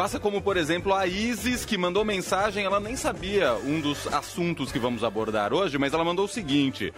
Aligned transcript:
Faça 0.00 0.18
como, 0.18 0.40
por 0.40 0.56
exemplo, 0.56 0.94
a 0.94 1.06
Isis, 1.06 1.66
que 1.66 1.76
mandou 1.76 2.06
mensagem, 2.06 2.64
ela 2.64 2.80
nem 2.80 2.96
sabia 2.96 3.52
um 3.52 3.82
dos 3.82 4.06
assuntos 4.06 4.72
que 4.72 4.78
vamos 4.78 5.04
abordar 5.04 5.52
hoje, 5.52 5.76
mas 5.76 5.92
ela 5.92 6.02
mandou 6.02 6.24
o 6.24 6.28
seguinte: 6.28 6.90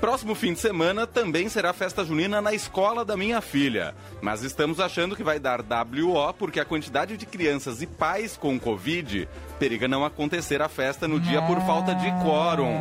Próximo 0.00 0.34
fim 0.34 0.54
de 0.54 0.60
semana 0.60 1.06
também 1.06 1.50
será 1.50 1.74
festa 1.74 2.02
junina 2.02 2.40
na 2.40 2.54
escola 2.54 3.04
da 3.04 3.14
minha 3.14 3.42
filha. 3.42 3.94
Mas 4.22 4.42
estamos 4.42 4.80
achando 4.80 5.14
que 5.14 5.22
vai 5.22 5.38
dar 5.38 5.60
WO 5.60 6.32
porque 6.32 6.58
a 6.58 6.64
quantidade 6.64 7.18
de 7.18 7.26
crianças 7.26 7.82
e 7.82 7.86
pais 7.86 8.38
com 8.38 8.58
Covid 8.58 9.28
periga 9.58 9.86
não 9.86 10.02
acontecer 10.02 10.62
a 10.62 10.68
festa 10.70 11.06
no 11.06 11.20
dia 11.20 11.42
por 11.42 11.60
falta 11.60 11.94
de 11.94 12.10
quórum. 12.24 12.80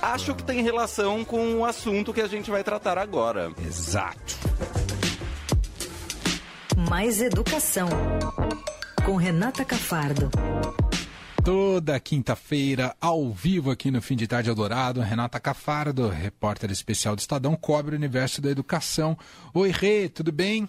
Acho 0.00 0.36
que 0.36 0.44
tem 0.44 0.62
relação 0.62 1.24
com 1.24 1.56
o 1.56 1.64
assunto 1.64 2.14
que 2.14 2.20
a 2.20 2.28
gente 2.28 2.48
vai 2.48 2.62
tratar 2.62 2.96
agora. 2.96 3.50
Exato. 3.66 4.38
Mais 6.88 7.20
educação. 7.20 7.88
Com 9.06 9.16
Renata 9.16 9.64
Cafardo 9.64 10.28
toda 11.44 12.00
quinta-feira, 12.00 12.96
ao 13.00 13.30
vivo 13.30 13.70
aqui 13.70 13.88
no 13.88 14.02
Fim 14.02 14.16
de 14.16 14.26
Tarde 14.26 14.48
Eldorado. 14.48 15.00
Renata 15.00 15.38
Cafardo, 15.38 16.08
repórter 16.08 16.72
especial 16.72 17.14
do 17.14 17.20
Estadão, 17.20 17.54
cobre 17.54 17.94
o 17.94 17.98
universo 17.98 18.42
da 18.42 18.50
educação. 18.50 19.16
Oi, 19.54 19.70
Rê, 19.70 20.08
tudo 20.08 20.32
bem? 20.32 20.68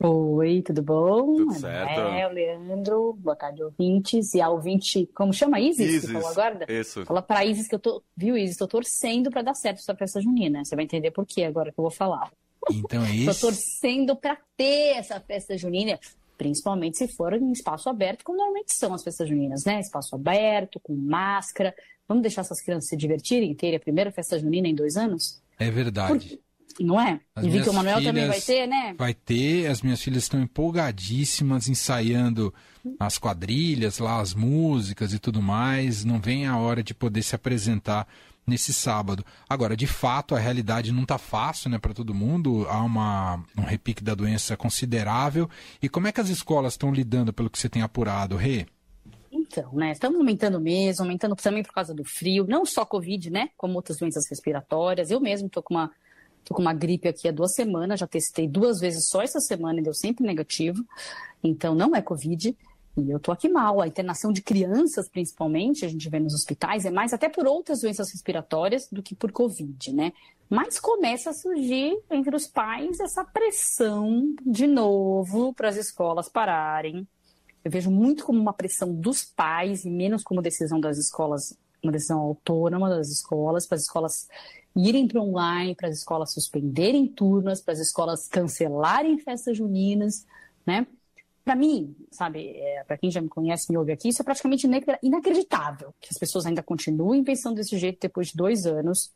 Oi, 0.00 0.62
tudo 0.62 0.80
bom? 0.80 1.36
Tudo 1.36 1.52
certo. 1.52 2.00
É, 2.00 2.26
o 2.26 2.32
Leandro, 2.32 3.12
boa 3.18 3.36
tarde, 3.36 3.62
ouvintes. 3.62 4.32
E 4.32 4.40
a 4.40 4.48
ouvinte, 4.48 5.06
como 5.14 5.34
chama? 5.34 5.60
Isis? 5.60 5.86
Isis, 5.86 6.06
que 6.06 6.12
falou 6.14 6.28
agora? 6.30 6.64
isso. 6.66 7.04
Fala 7.04 7.20
pra 7.20 7.44
Isis 7.44 7.68
que 7.68 7.74
eu 7.74 7.78
tô, 7.78 8.02
viu, 8.16 8.38
Isis? 8.38 8.56
Tô 8.56 8.66
torcendo 8.66 9.30
pra 9.30 9.42
dar 9.42 9.52
certo 9.52 9.80
essa 9.80 9.94
festa 9.94 10.18
junina. 10.18 10.64
Você 10.64 10.74
vai 10.74 10.86
entender 10.86 11.10
por 11.10 11.26
quê 11.26 11.44
agora 11.44 11.70
que 11.70 11.78
eu 11.78 11.82
vou 11.82 11.90
falar. 11.90 12.32
Então 12.70 13.04
é 13.04 13.08
Tô 13.26 13.30
isso. 13.32 13.40
torcendo 13.42 14.16
pra 14.16 14.38
ter 14.56 14.96
essa 14.96 15.20
festa 15.20 15.58
junina. 15.58 16.00
Principalmente 16.36 16.98
se 16.98 17.08
for 17.08 17.32
em 17.32 17.52
espaço 17.52 17.88
aberto, 17.88 18.24
como 18.24 18.38
normalmente 18.38 18.74
são 18.74 18.92
as 18.92 19.02
festas 19.02 19.28
juninas, 19.28 19.64
né? 19.64 19.80
Espaço 19.80 20.14
aberto, 20.14 20.78
com 20.80 20.94
máscara. 20.94 21.74
Vamos 22.08 22.22
deixar 22.22 22.42
essas 22.42 22.60
crianças 22.60 22.88
se 22.88 22.96
divertirem, 22.96 23.54
terem 23.54 23.76
a 23.76 23.80
primeira 23.80 24.12
festa 24.12 24.38
junina 24.38 24.68
em 24.68 24.74
dois 24.74 24.96
anos? 24.96 25.42
É 25.58 25.70
verdade. 25.70 26.38
Não 26.78 27.00
é? 27.00 27.20
As 27.34 27.44
e 27.44 27.48
Vitor 27.48 27.72
Manuel 27.72 28.02
também 28.02 28.26
vai 28.26 28.40
ter, 28.40 28.66
né? 28.66 28.94
Vai 28.98 29.14
ter, 29.14 29.66
as 29.66 29.80
minhas 29.80 30.02
filhas 30.02 30.24
estão 30.24 30.40
empolgadíssimas, 30.40 31.68
ensaiando 31.68 32.52
as 32.98 33.18
quadrilhas, 33.18 33.98
lá 33.98 34.20
as 34.20 34.34
músicas 34.34 35.14
e 35.14 35.18
tudo 35.18 35.40
mais. 35.40 36.04
Não 36.04 36.20
vem 36.20 36.46
a 36.46 36.58
hora 36.58 36.82
de 36.82 36.92
poder 36.92 37.22
se 37.22 37.34
apresentar 37.34 38.06
nesse 38.46 38.72
sábado. 38.72 39.24
Agora, 39.48 39.76
de 39.76 39.86
fato, 39.86 40.34
a 40.34 40.38
realidade 40.38 40.92
não 40.92 41.02
está 41.02 41.18
fácil, 41.18 41.70
né, 41.70 41.78
para 41.78 41.92
todo 41.92 42.14
mundo. 42.14 42.66
Há 42.68 42.82
uma, 42.82 43.44
um 43.58 43.62
repique 43.62 44.04
da 44.04 44.14
doença 44.14 44.56
considerável. 44.56 45.50
E 45.82 45.88
como 45.88 46.06
é 46.06 46.12
que 46.12 46.20
as 46.20 46.28
escolas 46.28 46.74
estão 46.74 46.92
lidando, 46.92 47.32
pelo 47.32 47.50
que 47.50 47.58
você 47.58 47.68
tem 47.68 47.82
apurado, 47.82 48.36
Rê? 48.36 48.66
Então, 49.30 49.72
né? 49.72 49.92
Estamos 49.92 50.18
aumentando 50.18 50.60
mesmo, 50.60 51.04
aumentando 51.04 51.36
também 51.36 51.62
por 51.62 51.72
causa 51.72 51.94
do 51.94 52.04
frio, 52.04 52.46
não 52.48 52.64
só 52.64 52.84
Covid, 52.84 53.30
né? 53.30 53.50
Como 53.56 53.74
outras 53.74 53.98
doenças 53.98 54.28
respiratórias. 54.28 55.10
Eu 55.10 55.20
mesmo 55.20 55.48
tô 55.48 55.62
com 55.62 55.74
uma, 55.74 55.90
com 56.48 56.62
uma 56.62 56.72
gripe 56.72 57.08
aqui 57.08 57.28
há 57.28 57.32
duas 57.32 57.54
semanas, 57.54 58.00
já 58.00 58.06
testei 58.06 58.48
duas 58.48 58.80
vezes 58.80 59.08
só 59.08 59.22
essa 59.22 59.40
semana 59.40 59.80
e 59.80 59.82
deu 59.82 59.94
sempre 59.94 60.24
negativo. 60.26 60.84
Então, 61.42 61.74
não 61.74 61.94
é 61.94 62.00
Covid. 62.00 62.56
E 62.96 63.10
eu 63.10 63.20
tô 63.20 63.30
aqui 63.30 63.48
mal. 63.48 63.80
A 63.80 63.86
internação 63.86 64.32
de 64.32 64.42
crianças, 64.42 65.08
principalmente, 65.08 65.84
a 65.84 65.88
gente 65.88 66.08
vê 66.08 66.18
nos 66.18 66.34
hospitais, 66.34 66.84
é 66.84 66.90
mais 66.90 67.12
até 67.12 67.28
por 67.28 67.46
outras 67.46 67.80
doenças 67.80 68.10
respiratórias 68.10 68.88
do 68.90 69.02
que 69.02 69.14
por 69.14 69.32
Covid, 69.32 69.92
né? 69.92 70.12
Mas 70.48 70.80
começa 70.80 71.30
a 71.30 71.34
surgir 71.34 71.96
entre 72.10 72.34
os 72.34 72.46
pais 72.46 73.00
essa 73.00 73.24
pressão 73.24 74.34
de 74.44 74.66
novo 74.66 75.52
para 75.52 75.68
as 75.68 75.76
escolas 75.76 76.28
pararem, 76.28 77.06
eu 77.66 77.70
vejo 77.70 77.90
muito 77.90 78.24
como 78.24 78.40
uma 78.40 78.52
pressão 78.52 78.94
dos 78.94 79.24
pais 79.24 79.84
e 79.84 79.90
menos 79.90 80.22
como 80.22 80.40
decisão 80.40 80.78
das 80.78 80.98
escolas, 80.98 81.58
uma 81.82 81.90
decisão 81.90 82.20
autônoma 82.20 82.88
das 82.88 83.08
escolas, 83.08 83.66
para 83.66 83.74
as 83.74 83.82
escolas 83.82 84.28
irem 84.76 85.08
para 85.08 85.20
online, 85.20 85.74
para 85.74 85.88
as 85.88 85.98
escolas 85.98 86.32
suspenderem 86.32 87.08
turmas, 87.08 87.60
para 87.60 87.72
as 87.74 87.80
escolas 87.80 88.28
cancelarem 88.28 89.18
festas 89.18 89.56
juninas, 89.56 90.24
né? 90.64 90.86
Para 91.46 91.54
mim, 91.54 91.94
sabe, 92.10 92.56
é, 92.56 92.82
para 92.82 92.98
quem 92.98 93.08
já 93.08 93.20
me 93.20 93.28
conhece, 93.28 93.70
me 93.70 93.78
ouve 93.78 93.92
aqui, 93.92 94.08
isso 94.08 94.20
é 94.20 94.24
praticamente 94.24 94.66
ina- 94.66 94.80
inacreditável 95.00 95.94
que 96.00 96.08
as 96.10 96.18
pessoas 96.18 96.44
ainda 96.44 96.60
continuem 96.60 97.22
pensando 97.22 97.54
desse 97.54 97.78
jeito 97.78 98.00
depois 98.00 98.30
de 98.30 98.36
dois 98.36 98.66
anos, 98.66 99.12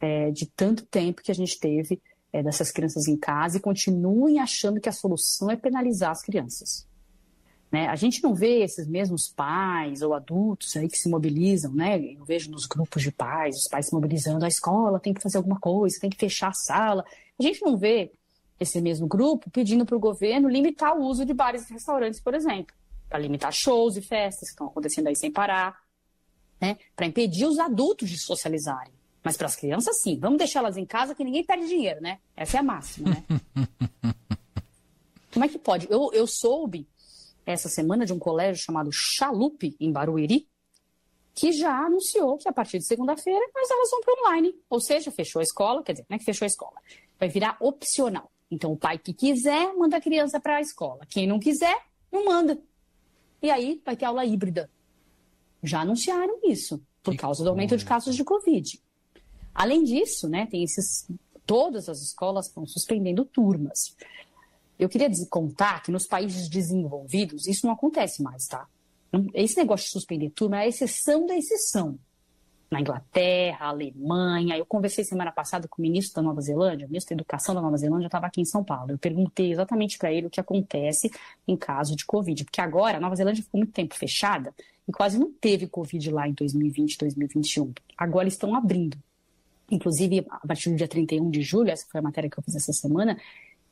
é, 0.00 0.32
de 0.32 0.46
tanto 0.46 0.84
tempo 0.84 1.22
que 1.22 1.30
a 1.30 1.34
gente 1.34 1.56
teve 1.56 2.02
é, 2.32 2.42
dessas 2.42 2.72
crianças 2.72 3.06
em 3.06 3.16
casa 3.16 3.58
e 3.58 3.60
continuem 3.60 4.40
achando 4.40 4.80
que 4.80 4.88
a 4.88 4.92
solução 4.92 5.52
é 5.52 5.54
penalizar 5.54 6.10
as 6.10 6.20
crianças. 6.20 6.84
Né? 7.70 7.86
A 7.86 7.94
gente 7.94 8.24
não 8.24 8.34
vê 8.34 8.64
esses 8.64 8.88
mesmos 8.88 9.28
pais 9.28 10.02
ou 10.02 10.14
adultos 10.14 10.76
aí 10.76 10.88
que 10.88 10.98
se 10.98 11.08
mobilizam, 11.08 11.72
né? 11.72 12.00
Eu 12.00 12.24
vejo 12.24 12.50
nos 12.50 12.66
grupos 12.66 13.04
de 13.04 13.12
pais, 13.12 13.56
os 13.56 13.68
pais 13.68 13.86
se 13.86 13.94
mobilizando, 13.94 14.44
a 14.44 14.48
escola 14.48 14.98
tem 14.98 15.14
que 15.14 15.22
fazer 15.22 15.36
alguma 15.36 15.60
coisa, 15.60 16.00
tem 16.00 16.10
que 16.10 16.18
fechar 16.18 16.48
a 16.48 16.54
sala. 16.54 17.04
A 17.38 17.42
gente 17.42 17.62
não 17.62 17.76
vê 17.76 18.10
esse 18.58 18.80
mesmo 18.80 19.06
grupo 19.06 19.50
pedindo 19.50 19.86
para 19.86 19.96
o 19.96 20.00
governo 20.00 20.48
limitar 20.48 20.96
o 20.96 21.02
uso 21.02 21.24
de 21.24 21.32
bares 21.32 21.68
e 21.68 21.72
restaurantes, 21.72 22.20
por 22.20 22.34
exemplo, 22.34 22.74
para 23.08 23.18
limitar 23.18 23.52
shows 23.52 23.96
e 23.96 24.02
festas 24.02 24.48
que 24.48 24.54
estão 24.54 24.66
acontecendo 24.66 25.06
aí 25.06 25.16
sem 25.16 25.30
parar, 25.30 25.80
né? 26.60 26.76
Para 26.96 27.06
impedir 27.06 27.46
os 27.46 27.58
adultos 27.58 28.10
de 28.10 28.18
socializarem. 28.18 28.92
Mas 29.22 29.36
para 29.36 29.46
as 29.46 29.56
crianças, 29.56 30.00
sim. 30.00 30.18
Vamos 30.18 30.38
deixá-las 30.38 30.76
em 30.76 30.84
casa 30.84 31.14
que 31.14 31.24
ninguém 31.24 31.44
perde 31.44 31.68
dinheiro, 31.68 32.00
né? 32.00 32.18
Essa 32.36 32.56
é 32.56 32.60
a 32.60 32.62
máxima, 32.62 33.10
né? 33.10 33.24
Como 35.32 35.44
é 35.44 35.48
que 35.48 35.58
pode? 35.58 35.86
Eu, 35.90 36.10
eu 36.12 36.26
soube 36.26 36.88
essa 37.46 37.68
semana 37.68 38.04
de 38.04 38.12
um 38.12 38.18
colégio 38.18 38.62
chamado 38.62 38.90
Chalupe, 38.92 39.76
em 39.78 39.92
Barueri, 39.92 40.48
que 41.34 41.52
já 41.52 41.86
anunciou 41.86 42.36
que 42.36 42.48
a 42.48 42.52
partir 42.52 42.78
de 42.78 42.86
segunda-feira 42.86 43.44
as 43.56 43.70
aulas 43.70 43.90
vão 43.90 44.00
para 44.00 44.14
online. 44.20 44.54
Ou 44.68 44.80
seja, 44.80 45.10
fechou 45.10 45.40
a 45.40 45.42
escola, 45.42 45.82
quer 45.82 45.92
dizer, 45.92 46.06
não 46.08 46.16
é 46.16 46.18
que 46.18 46.24
fechou 46.24 46.44
a 46.44 46.48
escola, 46.48 46.74
vai 47.18 47.28
virar 47.28 47.56
opcional. 47.60 48.30
Então, 48.50 48.72
o 48.72 48.76
pai 48.76 48.98
que 48.98 49.12
quiser, 49.12 49.74
manda 49.74 49.96
a 49.96 50.00
criança 50.00 50.40
para 50.40 50.56
a 50.56 50.60
escola. 50.60 51.06
Quem 51.08 51.26
não 51.26 51.38
quiser, 51.38 51.76
não 52.10 52.24
manda. 52.24 52.58
E 53.42 53.50
aí 53.50 53.80
vai 53.84 53.96
ter 53.96 54.06
aula 54.06 54.24
híbrida. 54.24 54.70
Já 55.62 55.80
anunciaram 55.80 56.40
isso, 56.44 56.82
por 57.02 57.12
Que 57.12 57.18
causa 57.18 57.42
do 57.44 57.50
aumento 57.50 57.76
de 57.76 57.84
casos 57.84 58.16
de 58.16 58.24
Covid. 58.24 58.80
Além 59.54 59.82
disso, 59.84 60.28
né, 60.28 60.46
tem 60.46 60.62
esses. 60.62 61.08
Todas 61.44 61.88
as 61.88 62.02
escolas 62.02 62.46
estão 62.46 62.66
suspendendo 62.66 63.24
turmas. 63.24 63.96
Eu 64.78 64.88
queria 64.88 65.10
contar 65.30 65.82
que 65.82 65.90
nos 65.90 66.06
países 66.06 66.48
desenvolvidos 66.48 67.46
isso 67.46 67.66
não 67.66 67.72
acontece 67.72 68.22
mais, 68.22 68.46
tá? 68.46 68.68
Esse 69.34 69.56
negócio 69.56 69.86
de 69.86 69.92
suspender 69.92 70.30
turma 70.30 70.58
é 70.58 70.64
a 70.64 70.68
exceção 70.68 71.26
da 71.26 71.34
exceção. 71.34 71.98
Na 72.70 72.80
Inglaterra, 72.80 73.66
Alemanha. 73.66 74.56
Eu 74.58 74.66
conversei 74.66 75.04
semana 75.04 75.32
passada 75.32 75.66
com 75.66 75.80
o 75.80 75.82
ministro 75.82 76.16
da 76.16 76.22
Nova 76.22 76.40
Zelândia, 76.40 76.86
o 76.86 76.90
ministro 76.90 77.16
da 77.16 77.20
Educação 77.20 77.54
da 77.54 77.62
Nova 77.62 77.76
Zelândia 77.76 78.06
estava 78.06 78.26
aqui 78.26 78.40
em 78.40 78.44
São 78.44 78.62
Paulo. 78.62 78.92
Eu 78.92 78.98
perguntei 78.98 79.50
exatamente 79.52 79.96
para 79.96 80.12
ele 80.12 80.26
o 80.26 80.30
que 80.30 80.40
acontece 80.40 81.10
em 81.46 81.56
caso 81.56 81.96
de 81.96 82.04
Covid. 82.04 82.44
Porque 82.44 82.60
agora 82.60 82.98
a 82.98 83.00
Nova 83.00 83.16
Zelândia 83.16 83.42
ficou 83.42 83.58
muito 83.58 83.72
tempo 83.72 83.94
fechada 83.94 84.54
e 84.86 84.92
quase 84.92 85.18
não 85.18 85.32
teve 85.32 85.66
Covid 85.66 86.10
lá 86.10 86.28
em 86.28 86.32
2020, 86.32 86.98
2021. 86.98 87.72
Agora 87.96 88.28
estão 88.28 88.54
abrindo. 88.54 88.98
Inclusive, 89.70 90.26
a 90.30 90.46
partir 90.46 90.70
do 90.70 90.76
dia 90.76 90.88
31 90.88 91.30
de 91.30 91.42
julho, 91.42 91.70
essa 91.70 91.86
foi 91.90 92.00
a 92.00 92.02
matéria 92.02 92.30
que 92.30 92.38
eu 92.38 92.42
fiz 92.42 92.54
essa 92.54 92.72
semana, 92.72 93.18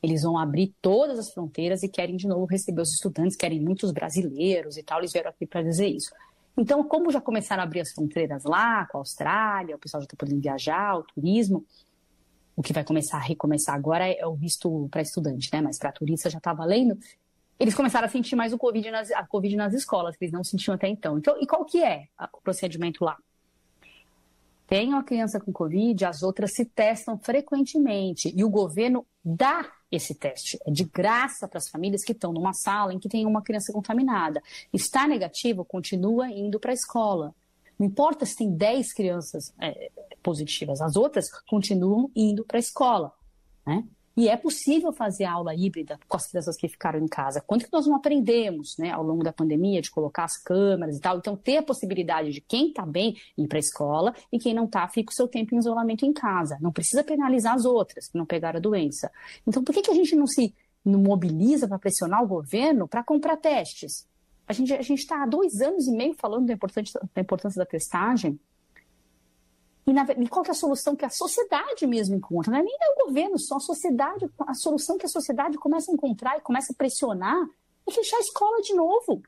eles 0.02 0.22
vão 0.22 0.38
abrir 0.38 0.74
todas 0.80 1.18
as 1.18 1.32
fronteiras 1.32 1.82
e 1.82 1.88
querem 1.88 2.16
de 2.16 2.28
novo 2.28 2.44
receber 2.44 2.82
os 2.82 2.92
estudantes, 2.92 3.36
querem 3.36 3.60
muitos 3.60 3.90
brasileiros 3.92 4.76
e 4.76 4.82
tal, 4.82 4.98
eles 4.98 5.12
vieram 5.12 5.30
aqui 5.30 5.46
para 5.46 5.62
dizer 5.62 5.88
isso. 5.88 6.10
Então, 6.56 6.82
como 6.84 7.10
já 7.10 7.20
começaram 7.20 7.62
a 7.62 7.64
abrir 7.64 7.80
as 7.80 7.92
fronteiras 7.92 8.44
lá, 8.44 8.86
com 8.86 8.98
a 8.98 9.00
Austrália, 9.00 9.76
o 9.76 9.78
pessoal 9.78 10.00
já 10.00 10.06
está 10.06 10.16
podendo 10.16 10.40
viajar, 10.40 10.96
o 10.96 11.02
turismo, 11.02 11.64
o 12.56 12.62
que 12.62 12.72
vai 12.72 12.82
começar 12.82 13.18
a 13.18 13.20
recomeçar 13.20 13.74
agora 13.74 14.08
é 14.08 14.26
o 14.26 14.34
visto 14.34 14.88
para 14.90 15.02
estudante, 15.02 15.50
né? 15.52 15.60
Mas 15.60 15.78
para 15.78 15.92
turista 15.92 16.30
já 16.30 16.38
está 16.38 16.54
valendo. 16.54 16.98
Eles 17.60 17.74
começaram 17.74 18.06
a 18.06 18.10
sentir 18.10 18.34
mais 18.34 18.52
o 18.52 18.58
COVID 18.58 18.90
nas, 18.90 19.10
a 19.10 19.26
Covid 19.26 19.54
nas 19.56 19.74
escolas, 19.74 20.16
que 20.16 20.24
eles 20.24 20.32
não 20.32 20.42
sentiam 20.42 20.74
até 20.74 20.88
então. 20.88 21.18
Então, 21.18 21.36
e 21.40 21.46
qual 21.46 21.64
que 21.66 21.82
é 21.82 22.08
o 22.32 22.40
procedimento 22.40 23.04
lá? 23.04 23.18
Tem 24.66 24.88
uma 24.88 25.04
criança 25.04 25.38
com 25.38 25.52
Covid, 25.52 26.04
as 26.06 26.22
outras 26.22 26.54
se 26.54 26.64
testam 26.64 27.18
frequentemente 27.18 28.32
e 28.34 28.42
o 28.42 28.48
governo 28.48 29.06
dá 29.24 29.70
esse 29.90 30.14
teste. 30.14 30.58
É 30.66 30.70
de 30.70 30.84
graça 30.84 31.46
para 31.46 31.58
as 31.58 31.68
famílias 31.68 32.04
que 32.04 32.12
estão 32.12 32.32
numa 32.32 32.52
sala 32.52 32.92
em 32.92 32.98
que 32.98 33.08
tem 33.08 33.26
uma 33.26 33.42
criança 33.42 33.72
contaminada. 33.72 34.42
Está 34.72 35.06
negativo, 35.06 35.64
continua 35.64 36.28
indo 36.28 36.58
para 36.58 36.72
a 36.72 36.74
escola. 36.74 37.34
Não 37.78 37.86
importa 37.86 38.24
se 38.24 38.36
tem 38.36 38.50
10 38.50 38.92
crianças 38.92 39.54
é, 39.60 39.90
positivas, 40.22 40.80
as 40.80 40.96
outras 40.96 41.26
continuam 41.46 42.10
indo 42.16 42.44
para 42.44 42.58
a 42.58 42.60
escola. 42.60 43.12
Né? 43.66 43.84
E 44.16 44.30
é 44.30 44.36
possível 44.36 44.92
fazer 44.92 45.24
aula 45.24 45.54
híbrida 45.54 46.00
com 46.08 46.16
as 46.16 46.26
crianças 46.26 46.56
que 46.56 46.66
ficaram 46.68 46.98
em 46.98 47.06
casa. 47.06 47.42
Quanto 47.46 47.66
que 47.66 47.72
nós 47.72 47.86
não 47.86 47.96
aprendemos 47.96 48.78
né, 48.78 48.90
ao 48.90 49.02
longo 49.02 49.22
da 49.22 49.30
pandemia 49.30 49.82
de 49.82 49.90
colocar 49.90 50.24
as 50.24 50.38
câmeras 50.38 50.96
e 50.96 51.00
tal? 51.00 51.18
Então, 51.18 51.36
ter 51.36 51.58
a 51.58 51.62
possibilidade 51.62 52.32
de 52.32 52.40
quem 52.40 52.68
está 52.68 52.86
bem 52.86 53.14
ir 53.36 53.46
para 53.46 53.58
a 53.58 53.60
escola 53.60 54.14
e 54.32 54.38
quem 54.38 54.54
não 54.54 54.64
está, 54.64 54.88
fica 54.88 55.12
o 55.12 55.14
seu 55.14 55.28
tempo 55.28 55.54
em 55.54 55.58
isolamento 55.58 56.06
em 56.06 56.14
casa. 56.14 56.56
Não 56.62 56.72
precisa 56.72 57.04
penalizar 57.04 57.54
as 57.54 57.66
outras 57.66 58.08
que 58.08 58.16
não 58.16 58.24
pegaram 58.24 58.56
a 58.56 58.60
doença. 58.60 59.12
Então, 59.46 59.62
por 59.62 59.74
que, 59.74 59.82
que 59.82 59.90
a 59.90 59.94
gente 59.94 60.16
não 60.16 60.26
se 60.26 60.54
não 60.82 60.98
mobiliza 60.98 61.68
para 61.68 61.78
pressionar 61.78 62.22
o 62.22 62.26
governo 62.26 62.88
para 62.88 63.04
comprar 63.04 63.36
testes? 63.36 64.08
A 64.48 64.52
gente 64.54 64.72
a 64.72 64.80
está 64.80 65.24
há 65.24 65.26
dois 65.26 65.60
anos 65.60 65.86
e 65.88 65.92
meio 65.92 66.14
falando 66.14 66.46
da 66.46 66.54
importância, 66.54 67.00
da 67.14 67.20
importância 67.20 67.58
da 67.58 67.66
testagem. 67.66 68.40
E, 69.86 69.92
na, 69.92 70.04
e, 70.04 70.28
qual 70.28 70.44
é 70.44 70.50
a 70.50 70.54
solução 70.54 70.96
que 70.96 71.04
a 71.04 71.10
sociedade 71.10 71.86
mesmo 71.86 72.16
encontra? 72.16 72.50
Não 72.50 72.58
é 72.58 72.62
nem 72.62 72.76
o 72.96 73.06
governo, 73.06 73.38
só 73.38 73.56
a 73.56 73.60
sociedade. 73.60 74.28
A 74.40 74.54
solução 74.54 74.98
que 74.98 75.06
a 75.06 75.08
sociedade 75.08 75.56
começa 75.58 75.90
a 75.90 75.94
encontrar 75.94 76.36
e 76.36 76.40
começa 76.40 76.72
a 76.72 76.76
pressionar 76.76 77.48
é 77.86 77.90
fechar 77.92 78.16
a 78.16 78.20
escola 78.20 78.60
de 78.62 78.74
novo. 78.74 79.22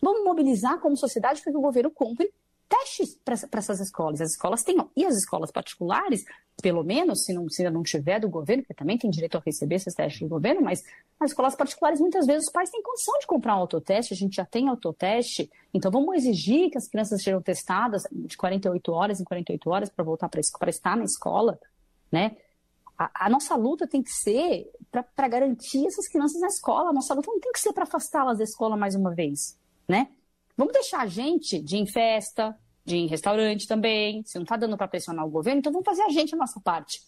Vamos 0.00 0.24
mobilizar 0.24 0.80
como 0.80 0.96
sociedade 0.96 1.42
para 1.42 1.52
que 1.52 1.58
o 1.58 1.62
governo 1.62 1.90
compre 1.90 2.32
testes 2.74 3.16
para 3.24 3.58
essas 3.58 3.80
escolas. 3.80 4.20
As 4.20 4.30
escolas 4.32 4.62
têm. 4.62 4.76
E 4.96 5.04
as 5.04 5.16
escolas 5.16 5.50
particulares, 5.50 6.24
pelo 6.60 6.82
menos, 6.82 7.24
se, 7.24 7.32
não, 7.32 7.48
se 7.48 7.68
não 7.70 7.82
tiver 7.82 8.20
do 8.20 8.28
governo, 8.28 8.62
porque 8.62 8.74
também 8.74 8.98
tem 8.98 9.10
direito 9.10 9.36
a 9.36 9.42
receber 9.44 9.76
esses 9.76 9.94
testes 9.94 10.20
do 10.20 10.28
governo, 10.28 10.60
mas 10.62 10.82
as 11.20 11.30
escolas 11.30 11.54
particulares, 11.54 12.00
muitas 12.00 12.26
vezes, 12.26 12.46
os 12.46 12.52
pais 12.52 12.70
têm 12.70 12.82
condição 12.82 13.18
de 13.18 13.26
comprar 13.26 13.56
um 13.56 13.60
autoteste, 13.60 14.12
a 14.12 14.16
gente 14.16 14.36
já 14.36 14.44
tem 14.44 14.68
autoteste, 14.68 15.50
então 15.72 15.90
vamos 15.90 16.14
exigir 16.16 16.70
que 16.70 16.78
as 16.78 16.88
crianças 16.88 17.22
sejam 17.22 17.40
testadas 17.40 18.02
de 18.10 18.36
48 18.36 18.92
horas 18.92 19.20
em 19.20 19.24
48 19.24 19.70
horas 19.70 19.88
para 19.88 20.04
voltar 20.04 20.28
para 20.28 20.70
estar 20.70 20.96
na 20.96 21.04
escola, 21.04 21.58
né? 22.10 22.36
A, 22.96 23.26
a 23.26 23.30
nossa 23.30 23.56
luta 23.56 23.88
tem 23.88 24.02
que 24.02 24.10
ser 24.10 24.70
para 24.90 25.28
garantir 25.28 25.84
essas 25.86 26.08
crianças 26.08 26.40
na 26.40 26.46
escola, 26.46 26.90
a 26.90 26.92
nossa 26.92 27.12
luta 27.14 27.28
não 27.30 27.40
tem 27.40 27.52
que 27.52 27.58
ser 27.58 27.72
para 27.72 27.84
afastá-las 27.84 28.38
da 28.38 28.44
escola 28.44 28.76
mais 28.76 28.94
uma 28.94 29.12
vez, 29.12 29.58
né? 29.88 30.08
Vamos 30.56 30.72
deixar 30.72 31.00
a 31.00 31.06
gente 31.06 31.60
de 31.60 31.76
ir 31.76 31.80
em 31.80 31.86
festa, 31.86 32.56
de 32.84 32.96
ir 32.96 33.00
em 33.00 33.06
restaurante 33.06 33.66
também. 33.66 34.22
Se 34.24 34.36
não 34.36 34.42
está 34.42 34.56
dando 34.56 34.76
para 34.76 34.88
pressionar 34.88 35.26
o 35.26 35.30
governo, 35.30 35.60
então 35.60 35.72
vamos 35.72 35.86
fazer 35.86 36.02
a 36.02 36.10
gente 36.10 36.34
a 36.34 36.38
nossa 36.38 36.60
parte. 36.60 37.02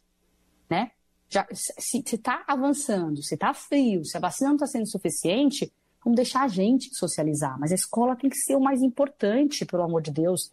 Né? 0.69 0.91
Já, 1.29 1.47
se 1.53 1.99
está 1.99 2.45
avançando, 2.47 3.23
se 3.23 3.35
está 3.35 3.53
frio, 3.53 4.05
se 4.05 4.17
a 4.17 4.21
vacina 4.21 4.51
não 4.51 4.57
está 4.57 4.67
sendo 4.67 4.87
suficiente, 4.87 5.73
vamos 6.03 6.17
deixar 6.17 6.43
a 6.43 6.49
gente 6.49 6.95
socializar. 6.95 7.59
Mas 7.59 7.73
a 7.73 7.75
escola 7.75 8.17
tem 8.17 8.31
que 8.31 8.37
ser 8.37 8.57
o 8.57 8.61
mais 8.61 8.83
importante, 8.83 9.67
pelo 9.67 9.83
amor 9.83 10.03
de 10.03 10.11
Deus. 10.11 10.53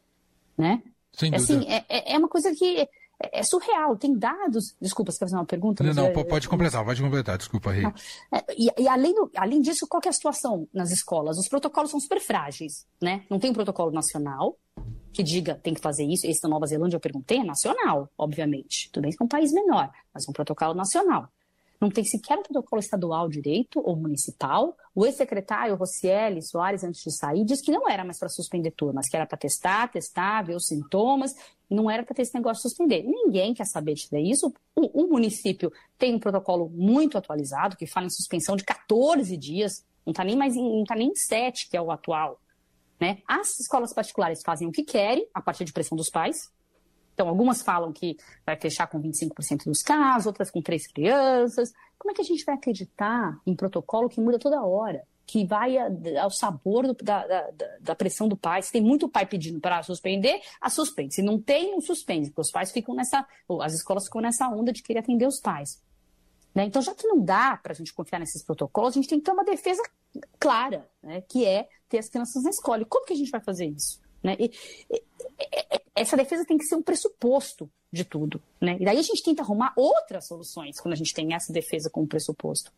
Né? 0.57 0.81
Sem 1.11 1.33
assim, 1.33 1.59
dúvida. 1.59 1.75
Assim, 1.77 1.85
é, 1.89 2.13
é 2.13 2.17
uma 2.17 2.27
coisa 2.27 2.53
que 2.55 2.87
é, 3.23 3.39
é 3.39 3.43
surreal. 3.43 3.95
Tem 3.95 4.17
dados. 4.17 4.75
Desculpa, 4.81 5.11
você 5.11 5.19
quer 5.19 5.25
fazer 5.25 5.35
uma 5.35 5.45
pergunta? 5.45 5.83
Não, 5.83 5.93
não, 5.93 6.05
é, 6.07 6.23
pode 6.23 6.49
completar, 6.49 6.83
pode 6.83 7.01
completar, 7.01 7.37
desculpa, 7.37 7.71
Rei. 7.71 7.85
É, 8.31 8.43
e, 8.57 8.69
e 8.83 8.87
além, 8.87 9.13
do, 9.13 9.31
além 9.35 9.61
disso, 9.61 9.87
qual 9.87 10.01
é 10.05 10.09
a 10.09 10.13
situação 10.13 10.67
nas 10.73 10.91
escolas? 10.91 11.37
Os 11.37 11.47
protocolos 11.47 11.91
são 11.91 11.99
super 11.99 12.19
frágeis, 12.19 12.85
né? 13.01 13.23
Não 13.29 13.39
tem 13.39 13.51
um 13.51 13.53
protocolo 13.53 13.91
nacional 13.91 14.57
que 15.11 15.23
diga 15.23 15.55
tem 15.55 15.73
que 15.73 15.81
fazer 15.81 16.03
isso. 16.03 16.25
Esse 16.25 16.41
da 16.41 16.49
Nova 16.49 16.65
Zelândia 16.65 16.97
eu 16.97 17.01
perguntei, 17.01 17.39
é 17.39 17.43
nacional, 17.43 18.09
obviamente. 18.17 18.89
Tudo 18.91 19.03
bem 19.03 19.11
que 19.11 19.21
é 19.21 19.25
um 19.25 19.29
país 19.29 19.51
menor, 19.53 19.91
mas 20.13 20.27
é 20.27 20.29
um 20.29 20.33
protocolo 20.33 20.73
nacional 20.73 21.29
não 21.83 21.89
tem 21.89 22.05
sequer 22.05 22.37
um 22.37 22.43
protocolo 22.43 22.79
estadual 22.79 23.27
direito 23.27 23.81
ou 23.83 23.97
municipal. 23.97 24.77
O 24.95 25.05
ex-secretário 25.05 25.75
Rocieli 25.75 26.41
Soares, 26.41 26.81
antes 26.81 27.03
de 27.03 27.11
sair, 27.11 27.43
disse 27.43 27.61
que 27.61 27.73
não 27.73 27.89
era 27.89 28.05
mais 28.05 28.17
para 28.17 28.29
suspender 28.29 28.71
turmas, 28.71 29.09
que 29.09 29.17
era 29.17 29.25
para 29.25 29.37
testar, 29.37 29.91
testar, 29.91 30.43
ver 30.43 30.55
os 30.55 30.65
sintomas, 30.65 31.33
não 31.69 31.91
era 31.91 32.01
para 32.03 32.15
ter 32.15 32.21
esse 32.21 32.33
negócio 32.33 32.63
de 32.63 32.69
suspender. 32.69 33.03
Ninguém 33.03 33.53
quer 33.53 33.65
saber 33.65 33.95
de 33.95 34.07
isso. 34.17 34.53
O, 34.73 35.03
o, 35.03 35.09
município 35.09 35.73
tem 35.97 36.15
um 36.15 36.19
protocolo 36.19 36.69
muito 36.69 37.17
atualizado, 37.17 37.75
que 37.75 37.85
fala 37.85 38.05
em 38.05 38.09
suspensão 38.09 38.55
de 38.55 38.63
14 38.63 39.35
dias, 39.35 39.83
não 40.05 40.11
está 40.11 40.23
nem 40.23 40.37
mais 40.37 40.55
em, 40.55 40.63
não 40.63 40.85
tá 40.85 40.95
nem 40.95 41.09
em 41.09 41.15
7, 41.15 41.69
que 41.69 41.75
é 41.75 41.81
o 41.81 41.91
atual. 41.91 42.39
Né? 42.97 43.17
As 43.27 43.59
escolas 43.59 43.93
particulares 43.93 44.41
fazem 44.41 44.69
o 44.69 44.71
que 44.71 44.83
querem, 44.83 45.27
a 45.33 45.41
partir 45.41 45.65
de 45.65 45.73
pressão 45.73 45.97
dos 45.97 46.09
pais, 46.09 46.49
então, 47.13 47.27
algumas 47.27 47.61
falam 47.61 47.93
que 47.93 48.17
vai 48.45 48.59
fechar 48.59 48.87
com 48.87 49.01
25% 49.01 49.65
dos 49.65 49.83
casos, 49.83 50.25
outras 50.25 50.49
com 50.49 50.61
três 50.61 50.87
crianças. 50.87 51.71
Como 51.97 52.11
é 52.11 52.15
que 52.15 52.21
a 52.21 52.25
gente 52.25 52.43
vai 52.43 52.55
acreditar 52.55 53.39
em 53.45 53.55
protocolo 53.55 54.09
que 54.09 54.19
muda 54.19 54.39
toda 54.39 54.63
hora? 54.63 55.03
Que 55.25 55.45
vai 55.45 55.77
ao 56.17 56.29
sabor 56.29 56.87
do, 56.87 56.93
da, 56.95 57.25
da, 57.25 57.49
da, 57.79 57.95
pressão 57.95 58.27
do 58.27 58.35
pai. 58.35 58.61
Se 58.61 58.71
tem 58.71 58.81
muito 58.81 59.07
pai 59.07 59.25
pedindo 59.25 59.59
para 59.61 59.81
suspender, 59.83 60.41
a 60.59 60.69
suspende. 60.69 61.15
Se 61.15 61.21
não 61.21 61.39
tem, 61.39 61.71
não 61.71 61.79
suspende, 61.79 62.29
porque 62.29 62.41
os 62.41 62.51
pais 62.51 62.71
ficam 62.71 62.93
nessa. 62.93 63.25
As 63.61 63.73
escolas 63.73 64.05
ficam 64.05 64.19
nessa 64.19 64.49
onda 64.49 64.73
de 64.73 64.83
querer 64.83 64.99
atender 64.99 65.27
os 65.27 65.39
pais. 65.39 65.81
Né? 66.53 66.65
Então, 66.65 66.81
já 66.81 66.93
que 66.93 67.07
não 67.07 67.23
dá 67.23 67.57
para 67.61 67.71
a 67.71 67.75
gente 67.75 67.93
confiar 67.93 68.19
nesses 68.19 68.43
protocolos, 68.43 68.93
a 68.93 68.95
gente 68.95 69.07
tem 69.07 69.19
que 69.19 69.25
ter 69.25 69.31
uma 69.31 69.45
defesa 69.45 69.81
clara, 70.39 70.87
né? 71.01 71.21
que 71.21 71.45
é 71.45 71.69
ter 71.87 71.99
as 71.99 72.09
crianças 72.09 72.43
na 72.43 72.49
escola. 72.49 72.81
E 72.81 72.85
como 72.85 73.05
que 73.05 73.13
a 73.13 73.17
gente 73.17 73.31
vai 73.31 73.41
fazer 73.41 73.67
isso? 73.67 74.01
Né? 74.21 74.35
E, 74.39 74.51
e, 74.91 75.03
essa 75.95 76.17
defesa 76.17 76.45
tem 76.45 76.57
que 76.57 76.65
ser 76.65 76.75
um 76.75 76.81
pressuposto 76.81 77.69
de 77.91 78.03
tudo. 78.03 78.41
Né? 78.59 78.77
E 78.79 78.85
daí 78.85 78.97
a 78.97 79.03
gente 79.03 79.23
tenta 79.23 79.43
arrumar 79.43 79.73
outras 79.75 80.27
soluções 80.27 80.79
quando 80.79 80.93
a 80.93 80.97
gente 80.97 81.13
tem 81.13 81.33
essa 81.33 81.53
defesa 81.53 81.89
como 81.89 82.07
pressuposto. 82.07 82.71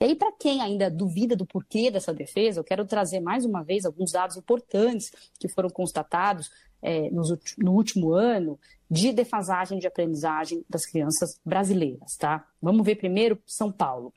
E 0.00 0.04
aí, 0.04 0.14
para 0.14 0.30
quem 0.32 0.60
ainda 0.60 0.90
duvida 0.90 1.34
do 1.34 1.44
porquê 1.44 1.90
dessa 1.90 2.14
defesa, 2.14 2.60
eu 2.60 2.64
quero 2.64 2.84
trazer 2.86 3.20
mais 3.20 3.44
uma 3.44 3.64
vez 3.64 3.84
alguns 3.84 4.12
dados 4.12 4.36
importantes 4.36 5.10
que 5.40 5.48
foram 5.48 5.68
constatados 5.70 6.50
é, 6.80 7.10
nos, 7.10 7.36
no 7.56 7.72
último 7.72 8.12
ano 8.12 8.58
de 8.88 9.12
defasagem 9.12 9.78
de 9.78 9.86
aprendizagem 9.86 10.64
das 10.68 10.86
crianças 10.86 11.40
brasileiras. 11.44 12.16
Tá? 12.16 12.46
Vamos 12.62 12.86
ver 12.86 12.94
primeiro 12.94 13.42
São 13.44 13.72
Paulo. 13.72 14.12